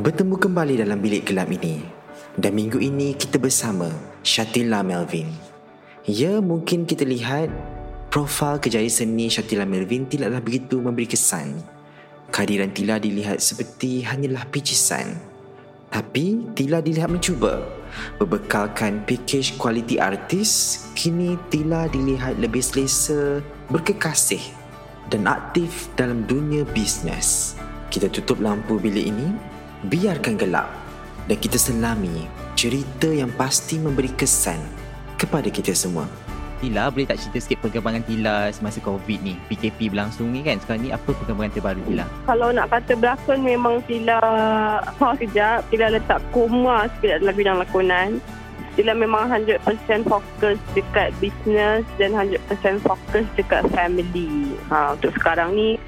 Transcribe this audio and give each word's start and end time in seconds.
Bertemu 0.00 0.40
kembali 0.40 0.80
dalam 0.80 0.96
bilik 0.96 1.28
gelap 1.28 1.52
ini. 1.52 1.84
Dan 2.32 2.56
minggu 2.56 2.80
ini 2.80 3.12
kita 3.12 3.36
bersama 3.36 3.92
Shatila 4.24 4.80
Melvin. 4.80 5.28
Ya 6.08 6.40
mungkin 6.40 6.88
kita 6.88 7.04
lihat 7.04 7.52
Profil 8.08 8.56
kejayaan 8.64 8.88
seni 8.88 9.28
Shatila 9.28 9.68
Melvin 9.68 10.08
tidaklah 10.08 10.40
begitu 10.40 10.80
memberi 10.80 11.04
kesan. 11.04 11.60
Kehadiran 12.32 12.72
Tila 12.72 12.96
dilihat 12.96 13.44
seperti 13.44 14.00
hanyalah 14.00 14.48
picisan. 14.48 15.20
Tapi 15.92 16.48
Tila 16.56 16.80
dilihat 16.80 17.12
mencuba. 17.12 17.60
Berbekalkan 18.16 19.04
pakej 19.04 19.60
kualiti 19.60 20.00
artis 20.00 20.80
Kini 20.96 21.36
Tila 21.52 21.90
dilihat 21.90 22.38
lebih 22.38 22.62
selesa 22.62 23.42
Berkekasih 23.66 24.38
Dan 25.12 25.28
aktif 25.28 25.92
dalam 25.92 26.24
dunia 26.24 26.64
bisnes. 26.72 27.60
Kita 27.92 28.08
tutup 28.08 28.40
lampu 28.40 28.80
bilik 28.80 29.10
ini 29.10 29.49
biarkan 29.88 30.36
gelap 30.36 30.68
dan 31.24 31.36
kita 31.40 31.56
selami 31.56 32.28
cerita 32.52 33.08
yang 33.08 33.32
pasti 33.32 33.80
memberi 33.80 34.12
kesan 34.12 34.60
kepada 35.16 35.48
kita 35.48 35.72
semua. 35.72 36.04
Tila, 36.60 36.92
boleh 36.92 37.08
tak 37.08 37.16
cerita 37.24 37.40
sikit 37.40 37.58
perkembangan 37.64 38.04
Tila 38.04 38.52
semasa 38.52 38.84
COVID 38.84 39.24
ni? 39.24 39.32
PKP 39.48 39.88
berlangsung 39.88 40.28
ni 40.28 40.44
kan? 40.44 40.60
Sekarang 40.60 40.84
ni 40.84 40.92
apa 40.92 41.08
perkembangan 41.08 41.56
terbaru 41.56 41.80
Tila? 41.88 42.04
Kalau 42.28 42.52
nak 42.52 42.68
kata 42.68 42.92
berlakon 43.00 43.40
memang 43.40 43.80
Tila 43.88 44.20
pause 45.00 45.24
kejap. 45.24 45.64
Tila 45.72 45.88
letak 45.88 46.20
koma 46.36 46.84
sikit 47.00 47.24
dalam 47.24 47.32
bidang 47.32 47.58
lakonan. 47.64 48.20
Tila 48.76 48.92
memang 48.92 49.32
100% 49.32 49.64
fokus 50.04 50.60
dekat 50.76 51.16
bisnes 51.16 51.88
dan 51.96 52.12
100% 52.12 52.36
fokus 52.84 53.24
dekat 53.40 53.64
family. 53.72 54.52
Ha, 54.68 55.00
untuk 55.00 55.16
sekarang 55.16 55.56
ni, 55.56 55.80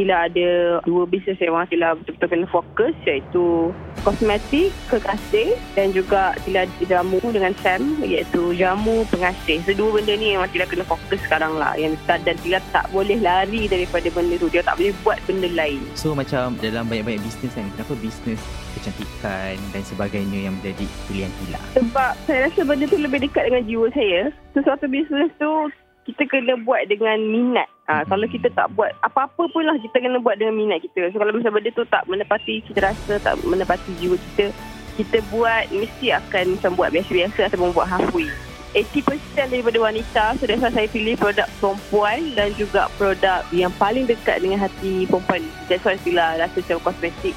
Tila 0.00 0.32
ada 0.32 0.80
dua 0.88 1.04
bisnes 1.04 1.36
yang 1.36 1.60
Tila 1.68 1.92
betul-betul 1.92 2.28
kena 2.32 2.48
fokus 2.48 2.96
iaitu 3.04 3.68
kosmetik, 4.00 4.72
kekasih 4.88 5.52
dan 5.76 5.92
juga 5.92 6.32
ada 6.40 6.64
jamu 6.88 7.20
dengan 7.28 7.52
Sam 7.60 8.00
iaitu 8.00 8.56
jamu 8.56 9.04
pengasih. 9.12 9.60
So 9.68 9.76
dua 9.76 10.00
benda 10.00 10.16
ni 10.16 10.32
memang 10.32 10.48
Tila 10.48 10.64
kena 10.64 10.88
fokus 10.88 11.20
sekarang 11.28 11.60
lah 11.60 11.76
yang 11.76 11.92
dan 12.08 12.32
Tila 12.40 12.64
tak 12.72 12.88
boleh 12.96 13.20
lari 13.20 13.68
daripada 13.68 14.08
benda 14.08 14.40
tu. 14.40 14.48
Dia 14.48 14.64
tak 14.64 14.80
boleh 14.80 14.96
buat 15.04 15.20
benda 15.28 15.52
lain. 15.52 15.84
So 15.92 16.16
macam 16.16 16.56
dalam 16.64 16.88
banyak-banyak 16.88 17.20
bisnes 17.20 17.52
kan, 17.52 17.68
kenapa 17.76 17.92
bisnes 18.00 18.40
kecantikan 18.80 19.60
dan 19.76 19.82
sebagainya 19.84 20.48
yang 20.48 20.56
menjadi 20.56 20.88
pilihan 21.12 21.28
Tila? 21.44 21.60
Sebab 21.76 22.12
saya 22.24 22.48
rasa 22.48 22.60
benda 22.64 22.88
tu 22.88 22.96
lebih 22.96 23.20
dekat 23.20 23.52
dengan 23.52 23.68
jiwa 23.68 23.92
saya. 23.92 24.32
Sesuatu 24.56 24.88
bisnes 24.88 25.28
tu 25.36 25.68
kita 26.10 26.26
kena 26.26 26.58
buat 26.66 26.82
dengan 26.90 27.22
minat. 27.22 27.70
Ha, 27.86 28.02
kalau 28.06 28.26
kita 28.26 28.50
tak 28.50 28.70
buat 28.74 28.90
apa-apa 29.06 29.46
pun 29.50 29.62
lah 29.62 29.78
kita 29.78 30.02
kena 30.02 30.18
buat 30.18 30.38
dengan 30.42 30.58
minat 30.58 30.82
kita. 30.82 31.14
So 31.14 31.22
kalau 31.22 31.30
misalnya 31.30 31.62
benda 31.62 31.70
tu 31.70 31.86
tak 31.86 32.02
menepati 32.10 32.66
kita 32.66 32.90
rasa, 32.90 33.22
tak 33.22 33.38
menepati 33.46 33.94
jiwa 34.02 34.18
kita, 34.18 34.50
kita 34.98 35.22
buat 35.30 35.70
mesti 35.70 36.10
akan 36.10 36.44
macam 36.58 36.70
buat 36.74 36.90
biasa-biasa 36.90 37.40
atau 37.46 37.70
buat 37.70 37.86
halfway. 37.86 38.30
80% 38.70 39.50
daripada 39.50 39.78
wanita 39.82 40.38
so 40.38 40.46
that's 40.46 40.62
saya 40.62 40.86
pilih 40.86 41.18
produk 41.18 41.48
perempuan 41.58 42.22
dan 42.38 42.54
juga 42.54 42.86
produk 42.94 43.42
yang 43.50 43.74
paling 43.74 44.06
dekat 44.06 44.38
dengan 44.38 44.62
hati 44.62 45.10
perempuan 45.10 45.42
that's 45.66 45.82
why 45.82 45.98
Sila 45.98 46.38
rasa 46.38 46.54
macam 46.62 46.78
kosmetik 46.86 47.34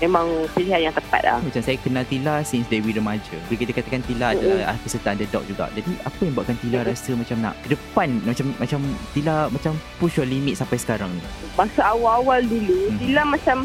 memang 0.00 0.26
pilihan 0.52 0.90
yang 0.90 0.94
tepat 0.94 1.22
lah. 1.24 1.38
Macam 1.40 1.62
saya 1.62 1.76
kenal 1.80 2.04
Tila 2.04 2.44
since 2.44 2.68
dari 2.68 2.92
remaja. 2.92 3.36
Bila 3.48 3.58
kita 3.64 3.72
katakan 3.72 4.02
Tila 4.04 4.32
mm-hmm. 4.32 4.42
adalah 4.44 4.76
peserta 4.82 5.08
underdog 5.16 5.44
juga. 5.48 5.64
Jadi 5.72 5.92
apa 6.04 6.20
yang 6.20 6.34
buatkan 6.36 6.56
Tila 6.60 6.78
mm-hmm. 6.82 6.90
rasa 6.92 7.10
macam 7.16 7.36
nak 7.40 7.54
ke 7.64 7.68
depan 7.72 8.08
macam 8.24 8.46
macam 8.60 8.80
Tila 9.16 9.34
macam 9.48 9.72
push 9.96 10.16
your 10.20 10.28
limit 10.28 10.54
sampai 10.58 10.76
sekarang 10.76 11.10
ni? 11.12 11.22
Masa 11.56 11.80
awal-awal 11.96 12.44
dulu, 12.44 12.76
mm-hmm. 12.76 13.00
Tila 13.00 13.22
macam 13.24 13.56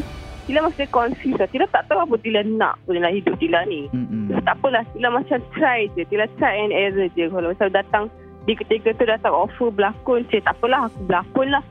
Tila 0.42 0.58
masih 0.66 0.86
confused 0.90 1.38
lah. 1.38 1.48
Tila 1.52 1.66
tak 1.70 1.86
tahu 1.86 2.02
apa 2.02 2.14
Tila 2.18 2.40
nak 2.42 2.74
pun 2.82 2.98
dalam 2.98 3.12
hidup 3.14 3.34
Tila 3.38 3.62
ni. 3.68 3.86
Mm-hmm. 3.92 4.42
Tak 4.42 4.58
apalah. 4.58 4.82
Tila 4.96 5.08
macam 5.14 5.38
try 5.54 5.86
je. 5.94 6.02
Tila 6.10 6.26
try 6.40 6.54
and 6.58 6.74
error 6.74 7.06
je. 7.14 7.30
Kalau 7.30 7.54
misal 7.54 7.70
datang 7.70 8.10
di 8.42 8.58
ketika 8.58 8.90
tu 8.98 9.06
datang 9.06 9.30
offer 9.30 9.70
berlakon. 9.70 10.26
Cik, 10.26 10.42
tak 10.42 10.58
apalah. 10.58 10.90
Aku 10.90 10.98
berlakon 11.06 11.54
lah 11.54 11.62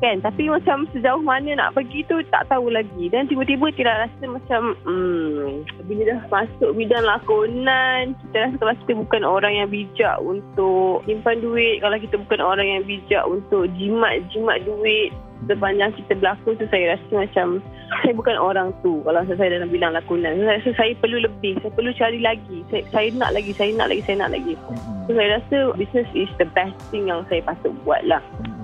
kan? 0.00 0.16
Tapi 0.24 0.48
macam 0.48 0.88
sejauh 0.90 1.22
mana 1.22 1.54
nak 1.54 1.76
pergi 1.76 2.02
tu 2.08 2.18
tak 2.32 2.48
tahu 2.48 2.72
lagi. 2.72 3.12
Dan 3.12 3.28
tiba-tiba 3.28 3.70
tidak 3.76 4.08
rasa 4.08 4.24
macam 4.26 4.74
hmm, 4.84 5.64
bila 5.86 6.02
dah 6.16 6.20
masuk 6.32 6.70
bidang 6.74 7.04
lakonan 7.04 8.14
kita 8.26 8.36
rasa 8.46 8.56
kalau 8.62 8.74
kita 8.86 8.92
bukan 9.06 9.22
orang 9.26 9.52
yang 9.58 9.68
bijak 9.68 10.16
untuk 10.22 11.02
simpan 11.04 11.42
duit 11.42 11.82
kalau 11.82 11.96
kita 11.98 12.16
bukan 12.26 12.40
orang 12.40 12.66
yang 12.66 12.82
bijak 12.86 13.24
untuk 13.26 13.66
jimat-jimat 13.74 14.58
duit 14.62 15.10
sepanjang 15.48 15.90
kita 15.96 16.12
berlakon 16.18 16.54
tu 16.60 16.66
saya 16.68 16.96
rasa 16.96 17.12
macam 17.12 17.46
saya 18.02 18.12
bukan 18.14 18.36
orang 18.36 18.68
tu 18.84 19.00
kalau 19.02 19.22
saya 19.24 19.56
dalam 19.56 19.70
bidang 19.72 19.92
lakonan 19.96 20.36
saya 20.40 20.58
rasa 20.60 20.70
saya 20.76 20.92
perlu 21.00 21.18
lebih 21.24 21.56
saya 21.60 21.72
perlu 21.72 21.90
cari 21.96 22.20
lagi 22.20 22.58
saya, 22.68 22.82
saya 22.92 23.08
nak 23.16 23.30
lagi 23.32 23.52
saya 23.56 23.70
nak 23.76 23.88
lagi 23.88 24.02
saya 24.04 24.16
nak 24.26 24.30
lagi 24.36 24.54
so, 25.08 25.10
saya 25.16 25.28
rasa 25.40 25.58
business 25.76 26.08
is 26.12 26.30
the 26.36 26.48
best 26.52 26.76
thing 26.92 27.08
yang 27.08 27.24
saya 27.32 27.40
patut 27.44 27.72
buat 27.84 28.02
lah 28.04 28.20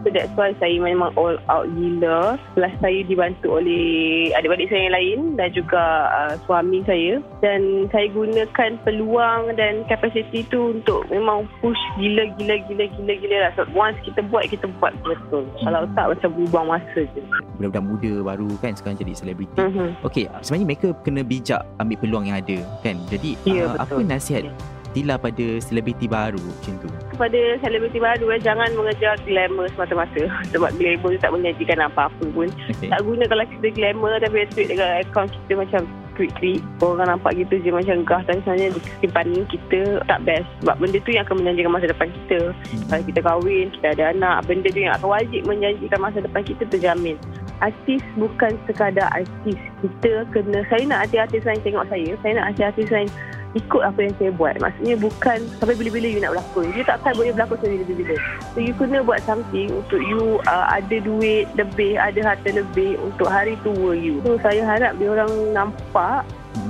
So 0.06 0.14
that's 0.14 0.30
why 0.38 0.54
saya 0.62 0.78
memang 0.78 1.18
all 1.18 1.34
out 1.50 1.66
gila. 1.74 2.38
Plus 2.54 2.74
saya 2.78 3.02
dibantu 3.10 3.58
oleh 3.58 4.30
adik-adik 4.38 4.70
saya 4.70 4.86
yang 4.86 4.94
lain 4.94 5.18
dan 5.34 5.50
juga 5.50 5.82
uh, 6.14 6.32
suami 6.46 6.86
saya. 6.86 7.18
Dan 7.42 7.90
saya 7.90 8.06
gunakan 8.14 8.78
peluang 8.86 9.58
dan 9.58 9.82
kapasiti 9.90 10.46
tu 10.46 10.78
untuk 10.78 11.10
memang 11.10 11.50
push 11.58 11.82
gila, 11.98 12.22
gila, 12.38 12.54
gila, 12.70 12.86
gila, 12.86 13.12
gila 13.18 13.36
lah. 13.50 13.52
So 13.58 13.66
once 13.74 13.98
kita 14.06 14.22
buat, 14.30 14.46
kita 14.46 14.70
buat 14.78 14.94
betul. 15.02 15.42
Kalau 15.66 15.82
tak 15.98 16.06
macam 16.14 16.30
buang 16.66 16.82
masa 16.82 17.00
je. 17.14 17.20
Budak-budak 17.56 17.84
muda 17.86 18.12
baru 18.34 18.50
kan 18.58 18.74
sekarang 18.74 18.98
jadi 18.98 19.12
selebriti. 19.14 19.56
Mm-hmm. 19.62 20.02
Okay, 20.02 20.26
sebenarnya 20.42 20.66
mereka 20.66 20.88
kena 21.06 21.22
bijak 21.22 21.62
ambil 21.78 21.96
peluang 22.02 22.24
yang 22.26 22.42
ada 22.42 22.58
kan. 22.82 22.98
Jadi 23.06 23.38
yeah, 23.46 23.70
uh, 23.70 23.78
apa 23.78 24.02
nasihat 24.02 24.50
yeah 24.50 24.74
Tila 24.96 25.20
pada 25.20 25.60
selebriti 25.60 26.08
baru 26.08 26.40
macam 26.40 26.80
tu? 26.80 26.88
Kepada 27.12 27.60
selebriti 27.60 28.00
baru 28.00 28.32
eh, 28.32 28.40
jangan 28.40 28.72
mengejar 28.72 29.20
glamour 29.28 29.68
semata-mata. 29.76 30.24
Sebab 30.56 30.72
glamour 30.80 31.12
tu 31.12 31.20
tak 31.20 31.36
menyajikan 31.36 31.84
apa-apa 31.84 32.24
pun. 32.32 32.48
Okay. 32.72 32.88
Tak 32.88 33.04
guna 33.04 33.28
kalau 33.28 33.44
kita 33.44 33.76
glamour 33.76 34.16
tapi 34.24 34.48
tweet 34.56 34.72
dekat 34.72 35.04
account 35.04 35.28
kita 35.28 35.52
macam 35.60 35.84
tweet-tweet. 36.16 36.60
Orang 36.82 37.06
nampak 37.06 37.36
gitu 37.36 37.60
je 37.60 37.70
macam 37.70 38.02
gah. 38.02 38.20
Tapi 38.24 38.40
sebenarnya 38.42 38.68
simpanan 38.98 39.44
kita 39.46 39.80
tak 40.08 40.20
best. 40.24 40.48
Sebab 40.64 40.76
benda 40.80 40.98
tu 41.04 41.10
yang 41.12 41.24
akan 41.28 41.36
menjanjikan 41.44 41.72
masa 41.72 41.86
depan 41.92 42.08
kita. 42.10 42.40
Hmm. 42.50 42.82
Kalau 42.90 43.02
kita 43.04 43.20
kahwin, 43.22 43.66
kita 43.78 43.86
ada 43.94 44.04
anak. 44.16 44.36
Benda 44.48 44.68
tu 44.72 44.80
yang 44.80 44.94
akan 44.96 45.08
wajib 45.12 45.40
menjanjikan 45.44 46.00
masa 46.00 46.18
depan 46.24 46.42
kita 46.42 46.62
terjamin. 46.68 47.16
Artis 47.64 48.02
bukan 48.20 48.52
sekadar 48.68 49.08
artis. 49.16 49.56
Kita 49.80 50.28
kena, 50.28 50.60
saya 50.68 50.82
nak 50.84 51.08
artis-artis 51.08 51.44
lain 51.44 51.60
tengok 51.64 51.86
saya. 51.88 52.10
Saya 52.20 52.32
nak 52.36 52.46
artis-artis 52.52 52.88
lain 52.92 53.08
ikut 53.56 53.82
apa 53.82 53.98
yang 54.04 54.14
saya 54.20 54.30
buat. 54.36 54.54
Maksudnya 54.60 54.96
bukan 55.00 55.38
sampai 55.56 55.74
bila-bila 55.74 56.06
you 56.06 56.20
nak 56.20 56.36
berlakon. 56.36 56.68
You 56.76 56.84
takkan 56.84 57.12
boleh 57.16 57.32
berlakon 57.32 57.56
sampai 57.64 57.78
bila-bila. 57.82 58.14
So 58.52 58.58
you 58.60 58.72
kena 58.76 58.98
buat 59.00 59.20
something 59.24 59.68
untuk 59.72 60.00
you 60.04 60.38
uh, 60.44 60.66
ada 60.68 60.96
duit 61.00 61.48
lebih, 61.56 61.96
ada 61.96 62.20
harta 62.34 62.48
lebih 62.52 63.00
untuk 63.00 63.28
hari 63.32 63.56
tua 63.64 63.96
you. 63.96 64.20
So 64.22 64.36
saya 64.44 64.62
harap 64.62 65.00
dia 65.00 65.08
orang 65.08 65.32
nampak 65.56 66.28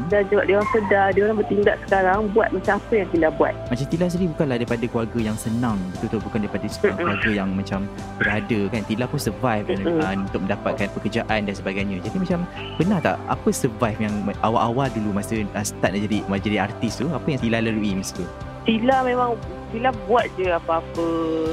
dan 0.09 0.23
juga 0.29 0.43
dia 0.47 0.55
orang 0.59 0.71
sedar 0.71 1.07
dia 1.13 1.23
orang 1.27 1.39
bertindak 1.43 1.77
sekarang 1.87 2.19
buat 2.33 2.49
macam 2.53 2.75
apa 2.79 2.93
yang 2.95 3.09
Tila 3.11 3.29
buat. 3.35 3.55
Macam 3.71 3.87
Tila 3.87 4.07
sendiri 4.11 4.29
bukanlah 4.35 4.57
daripada 4.61 4.85
keluarga 4.87 5.19
yang 5.19 5.37
senang 5.39 5.79
betul-betul 5.97 6.21
bukan 6.27 6.39
daripada 6.47 6.67
keluarga 6.81 7.31
yang 7.31 7.49
macam 7.55 7.81
berada 8.19 8.59
kan? 8.71 8.83
Tila 8.87 9.05
pun 9.09 9.21
survive 9.21 9.65
kan, 9.67 9.79
uh, 9.87 10.15
untuk 10.17 10.41
mendapatkan 10.47 10.87
pekerjaan 10.95 11.41
dan 11.47 11.55
sebagainya. 11.55 11.97
Jadi 12.05 12.17
macam 12.21 12.41
benar 12.79 12.99
tak? 13.03 13.17
Apa 13.27 13.49
survive 13.51 13.99
yang 13.99 14.15
awal-awal 14.43 14.87
dulu 14.93 15.11
masa 15.17 15.43
uh, 15.43 15.65
start 15.67 15.95
nak 15.97 16.03
jadi 16.07 16.19
jadi 16.43 16.59
artis 16.69 17.01
tu? 17.01 17.07
Apa 17.11 17.27
yang 17.35 17.41
Tila 17.41 17.59
lalui 17.63 17.97
masa 17.97 18.23
tu 18.23 18.27
Tila 18.67 19.07
memang 19.07 19.39
Tila 19.75 19.91
buat 20.07 20.31
je 20.39 20.47
apa-apa 20.47 21.07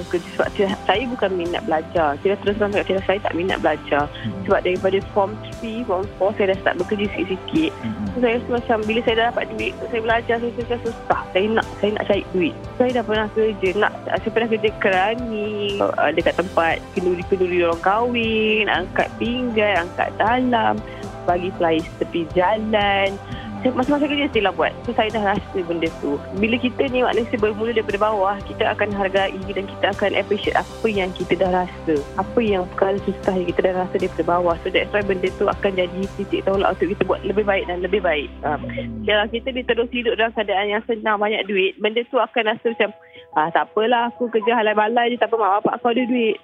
kerja 0.09 0.27
sebab 0.37 0.47
Tila, 0.53 0.73
saya 0.85 1.03
bukan 1.09 1.31
minat 1.33 1.61
belajar. 1.65 2.17
Tila 2.21 2.37
terus 2.41 2.57
terang 2.57 2.73
cakap 2.73 2.87
Tila 2.89 3.01
saya 3.05 3.19
tak 3.21 3.33
minat 3.37 3.57
belajar. 3.61 4.05
Hmm. 4.09 4.41
Sebab 4.45 4.59
daripada 4.65 4.97
form 5.13 5.31
3, 5.61 5.85
form 5.85 6.05
4 6.21 6.37
saya 6.37 6.45
dah 6.53 6.57
start 6.61 6.75
bekerja 6.81 7.05
sikit-sikit. 7.13 7.71
Hmm. 7.85 8.05
So, 8.13 8.17
saya 8.21 8.33
rasa 8.37 8.49
macam 8.49 8.77
bila 8.85 8.99
saya 9.05 9.15
dah 9.17 9.25
dapat 9.33 9.45
duit, 9.53 9.73
saya 9.89 10.01
belajar 10.01 10.35
saya 10.41 10.51
rasa 10.57 10.75
susah. 10.81 11.21
Saya 11.33 11.45
nak 11.49 11.67
saya 11.81 11.89
nak 11.93 12.05
cari 12.09 12.23
duit. 12.33 12.53
Saya 12.77 12.89
dah 12.93 13.03
pernah 13.05 13.27
kerja, 13.33 13.69
nak 13.77 13.93
saya 14.05 14.29
pernah 14.33 14.49
kerja 14.49 14.69
kerani 14.81 15.51
uh, 15.81 16.11
dekat 16.13 16.35
tempat 16.37 16.75
kenduri-kenduri 16.97 17.57
orang 17.65 17.81
kahwin, 17.81 18.65
angkat 18.69 19.09
pinggan, 19.17 19.89
angkat 19.89 20.09
dalam, 20.21 20.77
bagi 21.25 21.49
flyers 21.57 21.87
tepi 21.99 22.27
jalan 22.35 23.15
masa-masa 23.71 24.11
kerja 24.11 24.27
still 24.27 24.43
lah 24.43 24.53
buat. 24.53 24.75
So 24.83 24.91
saya 24.91 25.07
dah 25.15 25.23
rasa 25.31 25.57
benda 25.63 25.87
tu. 26.03 26.19
Bila 26.35 26.59
kita 26.59 26.91
ni 26.91 26.99
manusia 26.99 27.39
bermula 27.39 27.71
daripada 27.71 27.99
bawah 28.03 28.35
kita 28.43 28.67
akan 28.75 28.91
hargai 28.91 29.39
dan 29.55 29.63
kita 29.63 29.85
akan 29.95 30.11
appreciate 30.19 30.59
apa 30.59 30.87
yang 30.91 31.09
kita 31.15 31.39
dah 31.39 31.63
rasa. 31.63 31.95
Apa 32.19 32.39
yang 32.43 32.67
perkara 32.75 32.99
susah 33.07 33.33
yang 33.39 33.47
kita 33.47 33.71
dah 33.71 33.73
rasa 33.87 33.95
daripada 33.95 34.23
bawah. 34.27 34.55
So 34.65 34.67
that's 34.67 34.91
why 34.91 35.05
benda 35.05 35.31
tu 35.39 35.47
akan 35.47 35.71
jadi 35.79 36.01
titik 36.19 36.43
tolak 36.43 36.75
untuk 36.75 36.91
kita 36.91 37.03
buat 37.07 37.21
lebih 37.23 37.45
baik 37.47 37.63
dan 37.71 37.79
lebih 37.79 38.01
baik. 38.03 38.27
Um, 38.43 38.67
kalau 39.07 39.25
kita 39.31 39.47
terus 39.53 39.89
hidup 39.95 40.19
dalam 40.19 40.35
keadaan 40.35 40.67
yang 40.67 40.83
senang 40.83 41.21
banyak 41.21 41.47
duit 41.47 41.79
benda 41.79 42.03
tu 42.11 42.19
akan 42.19 42.43
rasa 42.51 42.65
macam 42.75 42.91
ah, 43.39 43.47
tak 43.53 43.71
apalah 43.71 44.11
aku 44.11 44.27
kerja 44.27 44.59
halal 44.59 44.75
balai 44.75 45.13
je 45.13 45.17
tak 45.21 45.31
apa 45.31 45.39
mak 45.39 45.51
bapak 45.61 45.73
aku 45.79 45.87
ada 45.95 46.03
duit. 46.03 46.37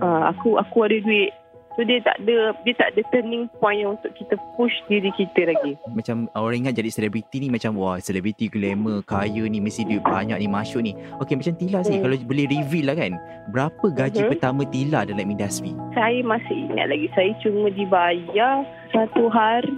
Uh, 0.00 0.22
aku 0.32 0.60
aku 0.60 0.78
ada 0.84 0.98
duit 1.00 1.30
So 1.78 1.86
dia 1.86 2.02
tak 2.02 2.18
ada 2.26 2.58
dia 2.66 2.74
tak 2.74 2.90
ada 2.90 3.06
turning 3.14 3.46
point 3.62 3.78
yang 3.78 3.94
untuk 3.94 4.10
kita 4.18 4.34
push 4.58 4.74
diri 4.90 5.14
kita 5.14 5.46
lagi. 5.46 5.78
Macam 5.94 6.26
orang 6.34 6.66
ingat 6.66 6.74
jadi 6.74 6.90
selebriti 6.90 7.38
ni 7.38 7.54
macam 7.54 7.78
wah 7.78 8.02
selebriti 8.02 8.50
glamour 8.50 9.06
kaya 9.06 9.46
ni 9.46 9.62
mesti 9.62 9.86
duit 9.86 10.02
banyak 10.02 10.42
ni 10.42 10.50
masuk 10.50 10.82
ni. 10.82 10.98
Okey 11.22 11.38
macam 11.38 11.54
Tila 11.54 11.86
sih 11.86 12.02
hmm. 12.02 12.02
kalau 12.02 12.16
boleh 12.26 12.50
reveal 12.50 12.90
lah 12.90 12.98
kan. 12.98 13.14
Berapa 13.54 13.86
gaji 13.94 14.26
hmm. 14.26 14.30
pertama 14.34 14.66
Tila 14.66 15.06
dalam 15.06 15.22
industri? 15.30 15.70
Saya 15.94 16.18
masih 16.26 16.66
ingat 16.66 16.90
lagi 16.90 17.06
saya 17.14 17.30
cuma 17.46 17.70
dibayar 17.70 18.66
satu 18.90 19.30
hari 19.30 19.70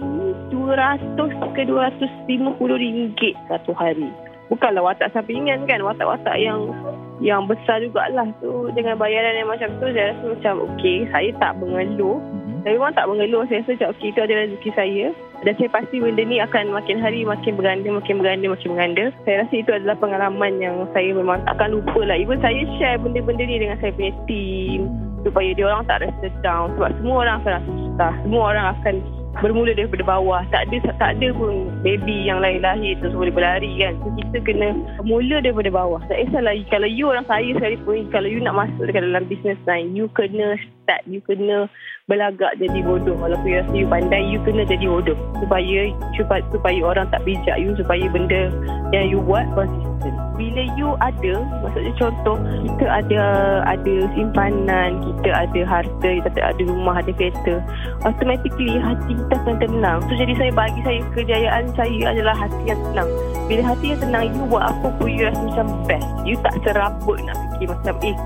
200 0.49 1.53
ke 1.53 1.61
250 1.69 2.57
ringgit 2.81 3.37
satu 3.45 3.77
hari. 3.77 4.09
Bukanlah 4.49 4.83
watak 4.83 5.13
sampingan 5.13 5.69
kan, 5.69 5.85
watak-watak 5.85 6.35
yang 6.41 6.73
yang 7.21 7.45
besar 7.45 7.77
jugalah 7.85 8.25
tu 8.41 8.73
dengan 8.73 8.97
bayaran 8.97 9.37
yang 9.37 9.49
macam 9.49 9.69
tu 9.77 9.93
saya 9.93 10.17
rasa 10.17 10.25
macam 10.33 10.53
okey. 10.73 11.05
Saya 11.13 11.29
tak 11.37 11.53
mengeluh. 11.61 12.17
Mm-hmm. 12.17 12.59
saya 12.65 12.73
memang 12.81 12.93
tak 12.97 13.07
mengeluh. 13.07 13.43
Saya 13.45 13.61
rasa 13.61 13.71
macam 13.77 13.89
okey 13.93 14.07
itu 14.09 14.19
adalah 14.25 14.43
rezeki 14.49 14.71
saya. 14.73 15.05
Dan 15.41 15.53
saya 15.57 15.69
pasti 15.73 15.95
benda 16.01 16.21
ni 16.25 16.37
akan 16.41 16.65
makin 16.73 16.97
hari 17.01 17.21
makin 17.25 17.53
berganda 17.57 17.89
makin 17.93 18.15
berganda 18.17 18.45
makin 18.49 18.69
berganda. 18.73 19.05
Saya 19.25 19.35
rasa 19.45 19.53
itu 19.53 19.71
adalah 19.73 19.97
pengalaman 20.01 20.53
yang 20.57 20.75
saya 20.97 21.09
memang 21.13 21.45
tak 21.45 21.53
akan 21.61 21.69
lupa 21.77 22.01
lah. 22.01 22.17
Even 22.17 22.41
saya 22.41 22.61
share 22.81 22.97
benda-benda 22.97 23.43
ni 23.45 23.61
dengan 23.61 23.77
saya 23.77 23.93
punya 23.93 24.13
team. 24.25 24.89
Supaya 25.21 25.49
dia 25.53 25.65
orang 25.69 25.85
tak 25.85 26.01
rasa 26.01 26.25
down. 26.41 26.73
Sebab 26.73 26.89
semua 26.97 27.15
orang 27.21 27.35
akan 27.45 27.51
rasa 27.61 27.71
susah. 27.85 28.11
Semua 28.25 28.41
orang 28.49 28.65
akan 28.73 28.95
bermula 29.39 29.71
daripada 29.71 30.03
bawah. 30.03 30.43
Tak 30.51 30.67
ada 30.67 30.77
tak 30.99 31.11
ada 31.15 31.27
pun 31.31 31.71
baby 31.79 32.27
yang 32.27 32.43
lain 32.43 32.59
lahir 32.59 32.99
tu 32.99 33.07
boleh 33.15 33.31
berlari 33.31 33.71
kan. 33.79 33.95
So, 34.03 34.11
kita 34.19 34.37
kena 34.43 34.75
mula 35.07 35.39
daripada 35.39 35.71
bawah. 35.71 36.03
Tak 36.11 36.19
kisahlah 36.27 36.55
kalau 36.67 36.89
you 36.91 37.07
orang 37.07 37.23
kaya 37.23 37.55
sekalipun 37.55 38.11
kalau 38.11 38.27
you 38.27 38.43
nak 38.43 38.59
masuk 38.59 38.83
dekat 38.91 39.07
dalam 39.07 39.23
business 39.31 39.59
line 39.63 39.95
you 39.95 40.11
kena 40.11 40.59
start 40.91 41.07
you 41.07 41.23
kena 41.23 41.71
belagak 42.11 42.59
jadi 42.59 42.83
bodoh. 42.83 43.15
Walaupun 43.15 43.47
you 43.47 43.57
rasa 43.63 43.71
you 43.71 43.87
pandai 43.87 44.23
you 44.27 44.43
kena 44.43 44.67
jadi 44.67 44.83
bodoh. 44.83 45.15
Supaya 45.39 45.87
supaya, 46.19 46.43
supaya 46.51 46.79
orang 46.83 47.07
tak 47.07 47.23
bijak 47.23 47.55
you 47.55 47.71
supaya 47.79 48.03
benda 48.11 48.51
yang 48.91 49.07
you 49.07 49.23
buat 49.23 49.47
konsisten. 49.55 50.11
Bila 50.35 50.63
you 50.75 50.99
ada 50.99 51.33
maksudnya 51.63 51.93
contoh 51.95 52.35
kita 52.67 52.85
ada 52.91 53.21
ada 53.63 53.95
simpanan 54.17 54.99
kita 54.99 55.29
ada 55.31 55.59
harta 55.63 56.09
kita 56.19 56.27
ada 56.35 56.61
rumah 56.67 56.99
ada 56.99 57.13
kereta 57.15 57.63
automatically 58.03 58.75
hati 58.75 59.15
kita 59.15 59.33
akan 59.39 59.55
tenang. 59.63 60.03
So 60.11 60.13
jadi 60.19 60.33
saya 60.35 60.51
bagi 60.51 60.81
saya 60.83 60.99
kejayaan 61.15 61.63
saya 61.79 62.11
adalah 62.11 62.35
hati 62.35 62.63
yang 62.67 62.81
tenang. 62.91 63.09
Bila 63.47 63.61
hati 63.63 63.85
yang 63.95 64.01
tenang 64.03 64.23
you 64.35 64.43
buat 64.51 64.67
apa 64.67 64.87
pun 64.99 65.07
you 65.07 65.23
rasa 65.23 65.39
macam 65.39 65.67
best. 65.87 66.09
You 66.27 66.35
tak 66.43 66.59
serabut 66.65 67.21
nak 67.23 67.37
fikir 67.55 67.71
macam 67.71 67.95
eh 68.03 68.17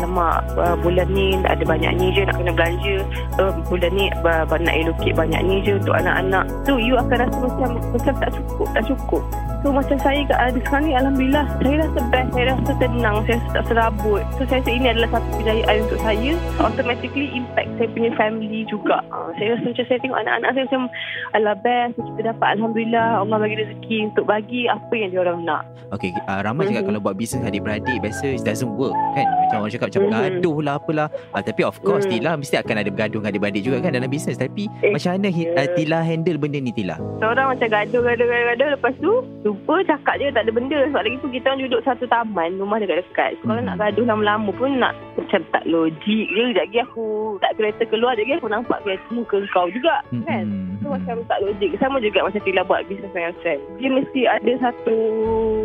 Lama 0.00 0.40
uh, 0.56 0.76
bulan 0.80 1.08
ni 1.12 1.36
ada 1.44 1.62
banyak 1.62 1.92
ni 1.98 2.14
je 2.16 2.22
nak 2.24 2.36
kena 2.40 2.52
belanja. 2.54 2.96
Uh, 3.36 3.52
bulan 3.68 3.92
ni 3.92 4.08
uh, 4.24 4.44
nak 4.46 4.74
elokit 4.74 5.12
banyak 5.12 5.40
ni 5.44 5.60
je 5.66 5.76
untuk 5.76 5.94
anak-anak. 5.96 6.44
So 6.64 6.78
you 6.78 6.96
akan 6.96 7.28
rasa 7.28 7.36
macam 7.42 7.70
macam 7.92 8.14
tak 8.20 8.30
cukup 8.32 8.66
tak 8.72 8.84
cukup. 8.88 9.22
So 9.62 9.70
macam 9.70 9.94
saya 10.02 10.26
kat 10.26 10.38
ada 10.42 10.58
sekarang 10.58 10.90
ni 10.90 10.94
Alhamdulillah 10.98 11.46
Saya 11.62 11.74
rasa 11.86 12.00
best 12.10 12.28
Saya 12.34 12.44
rasa 12.50 12.70
tenang 12.82 13.16
Saya 13.22 13.34
rasa 13.38 13.48
tak 13.54 13.64
serabut. 13.70 14.22
So 14.34 14.42
saya 14.50 14.58
rasa 14.58 14.70
ini 14.74 14.86
adalah 14.90 15.10
satu 15.14 15.28
kejayaan 15.38 15.76
untuk 15.86 16.00
saya. 16.02 16.30
Automatically 16.58 17.26
impact 17.30 17.70
saya 17.78 17.88
punya 17.94 18.10
family 18.18 18.60
juga. 18.66 18.96
Uh, 19.14 19.30
Saya 19.38 19.54
rasa 19.54 19.64
macam 19.70 19.84
saya 19.86 19.98
tengok 20.02 20.18
anak-anak 20.18 20.50
saya 20.50 20.64
macam 20.66 20.82
Alah 21.38 21.56
best 21.62 21.94
Kita 21.94 22.20
dapat 22.34 22.48
Alhamdulillah 22.58 23.08
Allah 23.22 23.36
bagi 23.38 23.56
rezeki 23.62 23.96
Untuk 24.10 24.24
bagi 24.26 24.60
apa 24.66 24.94
yang 24.98 25.10
diorang 25.14 25.38
nak. 25.46 25.62
Okay 25.94 26.10
uh, 26.26 26.40
Ramai 26.42 26.66
cakap 26.66 26.82
mm-hmm. 26.82 26.88
kalau 26.90 27.00
buat 27.06 27.14
bisnes 27.14 27.46
adik-beradik 27.46 27.96
Biasa 28.02 28.26
it 28.34 28.42
doesn't 28.42 28.74
work 28.74 28.98
kan? 29.14 29.26
Macam 29.46 29.56
orang 29.62 29.72
cakap 29.72 29.81
macam 29.88 30.02
mm-hmm. 30.06 30.22
gaduh 30.42 30.58
lah 30.62 30.74
apalah. 30.78 31.08
Uh, 31.32 31.42
Tapi 31.42 31.62
of 31.64 31.76
course 31.82 32.04
mm-hmm. 32.06 32.22
Tila 32.22 32.38
mesti 32.38 32.56
akan 32.58 32.76
ada 32.78 32.90
bergaduh 32.90 33.18
dengan 33.22 33.30
adik-beradik 33.32 33.62
juga 33.64 33.76
kan 33.82 33.90
Dalam 33.94 34.10
bisnes. 34.10 34.38
Tapi 34.38 34.68
eh, 34.82 34.92
macam 34.92 35.10
mana 35.16 35.28
uh, 35.30 35.68
Tila 35.74 35.98
handle 36.04 36.38
benda 36.38 36.58
ni 36.58 36.72
Tila? 36.74 36.96
Seorang 37.20 37.46
macam 37.56 37.68
gaduh-gaduh-gaduh 37.68 38.68
Lepas 38.78 38.94
tu 38.98 39.12
lupa 39.42 39.74
cakap 39.86 40.14
je 40.18 40.26
tak 40.30 40.42
ada 40.46 40.52
benda. 40.52 40.78
Sebab 40.90 41.02
lagi 41.02 41.16
tu 41.20 41.28
kita 41.30 41.46
orang 41.52 41.60
duduk 41.66 41.80
satu 41.84 42.04
taman 42.08 42.50
rumah 42.58 42.78
dekat-dekat 42.78 43.38
so, 43.40 43.44
kalau 43.50 43.60
hmm. 43.60 43.68
nak 43.68 43.76
gaduh 43.80 44.04
lama-lama 44.06 44.50
pun 44.54 44.70
nak 44.78 44.94
macam 45.18 45.40
tak 45.50 45.64
logik 45.66 46.26
je. 46.30 46.42
Sekejap 46.52 46.66
lagi 46.68 46.78
aku 46.84 47.06
tak 47.40 47.52
kereta 47.56 47.82
keluar 47.88 48.12
sekejap 48.14 48.28
lagi 48.28 48.40
aku 48.42 48.50
nampak 48.50 48.78
kereta 48.84 49.08
muka 49.10 49.36
kau 49.50 49.68
juga 49.70 49.94
hmm. 50.12 50.24
kan? 50.26 50.46
so 50.82 50.86
macam 50.90 51.16
tak 51.26 51.38
logik. 51.42 51.70
Sama 51.78 51.98
juga 52.02 52.26
macam 52.26 52.40
Tila 52.42 52.62
buat 52.66 52.82
bisnes 52.86 53.12
dengan 53.14 53.34
friend 53.40 53.60
dia 53.78 53.88
mesti 53.90 54.20
ada 54.28 54.52
satu 54.62 54.96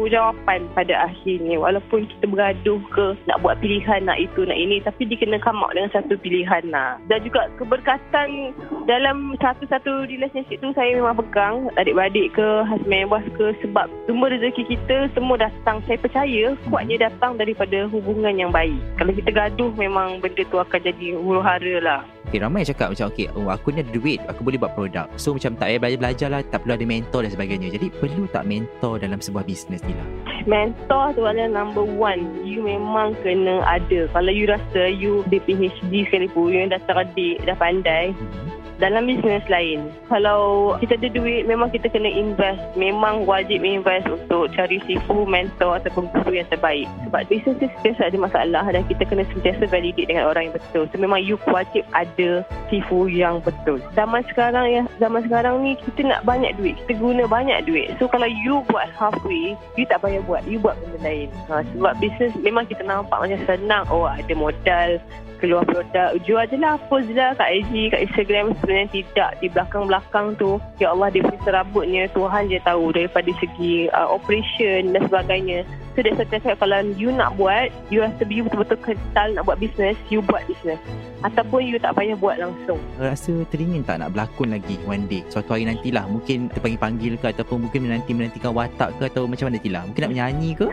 jawapan 0.10 0.66
pada 0.74 1.08
akhirnya. 1.12 1.62
Walaupun 1.62 2.08
kita 2.08 2.26
bergaduh 2.26 2.82
ke 2.92 3.06
nak 3.30 3.38
buat 3.44 3.60
pilihan 3.60 4.07
nak 4.08 4.18
itu 4.18 4.48
nak 4.48 4.56
ini 4.56 4.80
tapi 4.80 5.04
dia 5.04 5.20
kena 5.20 5.36
come 5.44 5.60
out 5.60 5.76
dengan 5.76 5.92
satu 5.92 6.16
pilihan 6.16 6.64
lah 6.72 6.96
dan 7.12 7.20
juga 7.28 7.52
keberkatan 7.60 8.56
dalam 8.88 9.36
satu-satu 9.44 10.08
relationship 10.08 10.64
tu 10.64 10.72
saya 10.72 10.96
memang 10.96 11.20
pegang 11.20 11.68
adik-beradik 11.76 12.32
ke 12.32 12.48
husband 12.64 13.12
wife 13.12 13.28
ke 13.36 13.52
sebab 13.60 13.92
semua 14.08 14.32
rezeki 14.32 14.64
kita 14.72 15.12
semua 15.12 15.36
datang 15.36 15.84
saya 15.84 16.00
percaya 16.00 16.56
kuatnya 16.72 17.12
datang 17.12 17.36
daripada 17.36 17.92
hubungan 17.92 18.40
yang 18.40 18.52
baik 18.56 18.80
kalau 18.96 19.12
kita 19.12 19.30
gaduh 19.36 19.76
memang 19.76 20.24
benda 20.24 20.48
tu 20.48 20.56
akan 20.56 20.80
jadi 20.80 21.20
huru 21.20 21.44
hara 21.44 21.76
lah 21.84 22.02
Okay, 22.28 22.44
ramai 22.44 22.68
yang 22.68 22.76
cakap 22.76 22.92
macam 22.92 23.08
okay, 23.08 23.32
oh, 23.40 23.48
aku 23.48 23.72
ni 23.72 23.80
ada 23.80 23.92
duit, 23.96 24.20
aku 24.28 24.44
boleh 24.44 24.60
buat 24.60 24.76
produk. 24.76 25.08
So 25.16 25.32
macam 25.32 25.56
tak 25.56 25.72
payah 25.72 25.80
belajar-belajar 25.80 26.28
lah, 26.28 26.44
tak 26.44 26.60
perlu 26.60 26.76
ada 26.76 26.84
mentor 26.84 27.24
dan 27.24 27.32
sebagainya. 27.32 27.72
Jadi 27.72 27.88
perlu 27.88 28.28
tak 28.28 28.44
mentor 28.44 29.00
dalam 29.00 29.24
sebuah 29.24 29.48
bisnes 29.48 29.80
ni 29.88 29.96
lah? 29.96 30.27
Mentor 30.48 31.12
tu 31.12 31.28
adalah 31.28 31.52
number 31.52 31.84
one. 31.84 32.48
You 32.48 32.64
memang 32.64 33.20
kena 33.20 33.68
ada. 33.68 34.08
Kalau 34.16 34.32
you 34.32 34.48
rasa 34.48 34.88
you 34.88 35.28
di 35.28 35.44
PhD 35.44 36.08
sekalipun, 36.08 36.56
you 36.56 36.64
dah 36.72 36.80
cerdik, 36.88 37.44
dah 37.44 37.58
pandai, 37.60 38.16
mm-hmm 38.16 38.57
dalam 38.78 39.10
bisnes 39.10 39.46
lain. 39.50 39.90
Kalau 40.08 40.74
kita 40.82 40.98
ada 40.98 41.10
duit, 41.10 41.50
memang 41.50 41.74
kita 41.74 41.90
kena 41.90 42.10
invest. 42.10 42.62
Memang 42.78 43.26
wajib 43.26 43.66
invest 43.66 44.06
untuk 44.10 44.54
cari 44.54 44.78
sifu, 44.86 45.26
mentor 45.26 45.82
ataupun 45.82 46.10
guru 46.14 46.38
yang 46.38 46.48
terbaik. 46.50 46.86
Sebab 47.10 47.22
bisnes 47.30 47.58
ni 47.58 47.68
sentiasa 47.78 48.10
ada 48.14 48.18
masalah 48.18 48.64
dan 48.70 48.86
kita 48.86 49.04
kena 49.06 49.26
sentiasa 49.34 49.66
validate 49.70 50.10
dengan 50.10 50.30
orang 50.30 50.50
yang 50.50 50.56
betul. 50.56 50.84
So 50.90 50.96
memang 51.02 51.26
you 51.26 51.36
wajib 51.50 51.84
ada 51.94 52.46
sifu 52.70 53.10
yang 53.10 53.42
betul. 53.42 53.82
Zaman 53.98 54.22
sekarang 54.30 54.66
ya, 54.70 54.84
zaman 55.02 55.26
sekarang 55.26 55.66
ni 55.66 55.74
kita 55.82 56.06
nak 56.06 56.22
banyak 56.24 56.54
duit. 56.56 56.78
Kita 56.86 57.02
guna 57.02 57.26
banyak 57.26 57.66
duit. 57.66 57.98
So 57.98 58.06
kalau 58.06 58.30
you 58.30 58.62
buat 58.70 58.88
halfway, 58.94 59.58
you 59.76 59.86
tak 59.90 60.06
payah 60.06 60.22
buat. 60.30 60.46
You 60.46 60.62
buat 60.62 60.78
benda 60.80 61.00
lain. 61.02 61.30
Ha, 61.50 61.66
sebab 61.74 61.94
bisnes 61.98 62.34
memang 62.46 62.70
kita 62.70 62.86
nampak 62.86 63.18
macam 63.18 63.42
senang. 63.50 63.84
Oh 63.90 64.06
ada 64.06 64.34
modal, 64.38 65.02
keluar 65.38 65.64
produk. 65.66 66.18
Jual 66.26 66.46
je 66.50 66.58
lah 66.58 66.76
post 66.92 67.10
lah 67.14 67.34
kat 67.38 67.50
IG 67.64 67.94
kat 67.94 68.02
Instagram 68.10 68.54
sebenarnya 68.62 68.90
tidak. 68.92 69.30
Di 69.40 69.48
belakang-belakang 69.54 70.36
tu 70.38 70.62
ya 70.82 70.94
Allah 70.94 71.10
dia 71.14 71.24
punya 71.24 71.42
serabutnya 71.46 72.04
Tuhan 72.12 72.50
je 72.50 72.60
tahu 72.62 72.86
daripada 72.94 73.32
segi 73.40 73.88
uh, 73.94 74.10
operation 74.12 74.94
dan 74.94 75.02
sebagainya 75.08 75.60
so 75.98 76.24
that's 76.30 76.46
why 76.46 76.54
kalau 76.54 76.80
you 76.94 77.10
nak 77.10 77.34
buat 77.34 77.74
you 77.90 78.06
rasa 78.06 78.22
you 78.30 78.46
betul-betul 78.46 78.78
kental 78.86 79.28
nak 79.34 79.44
buat 79.50 79.58
business 79.58 79.98
you 80.14 80.22
buat 80.22 80.46
business 80.46 80.78
ataupun 81.26 81.66
you 81.66 81.82
tak 81.82 81.98
payah 81.98 82.14
buat 82.14 82.38
langsung 82.38 82.78
rasa 83.02 83.34
teringin 83.50 83.82
tak 83.82 84.06
nak 84.06 84.14
berlakon 84.14 84.54
lagi 84.54 84.78
one 84.86 85.10
day 85.10 85.26
suatu 85.34 85.58
hari 85.58 85.66
nantilah 85.66 86.06
mungkin 86.06 86.54
terpanggil-panggil 86.54 87.18
ke 87.18 87.26
ataupun 87.34 87.66
mungkin 87.66 87.90
menanti 87.90 88.12
menantikan 88.14 88.54
watak 88.54 88.94
ke 89.02 89.10
atau 89.10 89.26
macam 89.26 89.50
mana 89.50 89.58
Tila 89.58 89.82
mungkin 89.90 90.02
nak 90.06 90.12
menyanyi 90.14 90.50
ke 90.54 90.70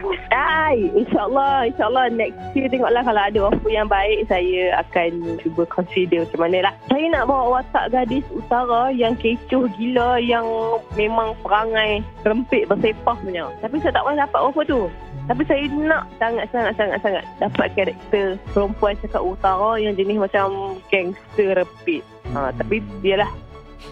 Hai, 0.64 0.90
insyaAllah, 0.96 1.68
insyaAllah 1.68 2.08
next 2.16 2.40
year 2.56 2.72
tengoklah 2.72 3.04
kalau 3.04 3.20
ada 3.20 3.40
offer 3.52 3.68
yang 3.68 3.84
baik, 3.84 4.24
saya 4.32 4.80
akan 4.80 5.36
cuba 5.44 5.68
consider 5.68 6.24
macam 6.24 6.40
mana 6.40 6.58
lah. 6.66 6.74
Saya 6.88 7.04
nak 7.12 7.28
bawa 7.28 7.60
watak 7.60 7.92
gadis 7.92 8.24
utara 8.32 8.88
yang 8.88 9.12
kecoh 9.20 9.68
gila, 9.76 10.16
yang 10.18 10.42
memang 10.96 11.36
perangai 11.44 12.00
rempit 12.24 12.64
bersepah 12.64 13.12
punya. 13.20 13.52
Tapi 13.60 13.76
saya 13.84 13.92
tak 13.92 14.08
pernah 14.08 14.24
dapat 14.24 14.40
offer 14.40 14.64
tu. 14.64 14.82
Tapi 15.24 15.42
saya 15.48 15.64
nak 15.72 16.04
sangat-sangat-sangat-sangat 16.20 17.24
dapat 17.40 17.68
karakter 17.72 18.36
perempuan 18.52 18.94
cakap 19.00 19.22
utara 19.24 19.80
yang 19.80 19.96
jenis 19.96 20.20
macam 20.20 20.76
gangster 20.92 21.56
repeat. 21.56 22.04
Ha, 22.36 22.52
tapi 22.56 22.84
biarlah 23.00 23.30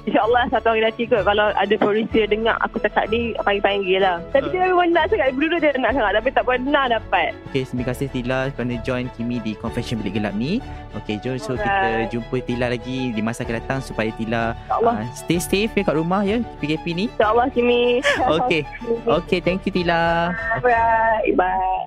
InsyaAllah 0.06 0.44
satu 0.50 0.75
hari 0.75 0.82
nanti 0.82 1.04
kot 1.06 1.22
Kalau 1.22 1.54
ada 1.54 1.75
producer 1.78 2.25
dengar 2.26 2.56
Aku 2.66 2.82
cakap 2.82 3.08
ni 3.08 3.37
Panggil-panggil 3.40 4.02
lah. 4.02 4.18
Tapi 4.34 4.50
dia 4.50 4.68
memang 4.70 4.90
nak 4.90 5.11
sangat 5.12 5.34
Dulu 5.37 5.56
dia 5.62 5.70
nak 5.78 5.92
sangat 5.94 6.12
Tapi 6.18 6.28
tak 6.34 6.44
pernah 6.44 6.84
dapat. 6.90 7.30
Okay 7.50 7.62
terima 7.66 7.84
kasih 7.87 8.06
Tila 8.11 8.40
Kerana 8.54 8.75
join 8.82 9.06
Kimi 9.14 9.38
Di 9.40 9.52
Confession 9.58 10.02
Bilik 10.02 10.18
Gelap 10.20 10.34
ni. 10.37 10.58
Okay 11.02 11.18
jom 11.22 11.38
So 11.38 11.54
kita 11.56 12.08
jumpa 12.11 12.37
Tila 12.44 12.66
lagi 12.72 13.14
Di 13.14 13.20
masa 13.22 13.46
akan 13.46 13.54
datang 13.62 13.78
Supaya 13.80 14.11
Tila 14.14 14.58
uh, 14.68 15.02
Stay 15.14 15.38
safe 15.38 15.72
ya 15.72 15.82
kat 15.82 15.96
rumah 15.96 16.22
ya 16.22 16.42
PKP 16.58 16.87
ni? 16.94 17.04
InsyaAllah 17.16 17.49
Kimi. 17.54 18.02
Okay. 18.42 18.62
Okay 19.22 19.38
thank 19.42 19.64
you 19.64 19.72
Tila. 19.72 20.32
Bye 20.62 21.32
Bye 21.34 21.81